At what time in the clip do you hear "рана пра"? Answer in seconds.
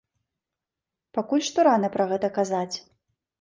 1.67-2.09